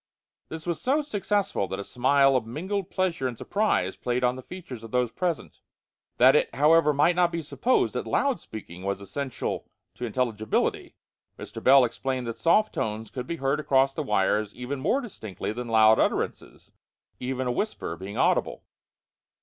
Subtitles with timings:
[0.49, 4.41] This was so successful that a smile of mingled pleasure and surprise played on the
[4.41, 5.59] features of those present.
[6.17, 10.95] That it, however, might not be supposed that loud speaking was essential to intelligibility,
[11.37, 11.63] Mr.
[11.63, 15.67] Bell explained that soft tones could be heard across the wires even more distinctly than
[15.67, 16.71] loud utterances,
[17.19, 18.63] even a whisper being audible.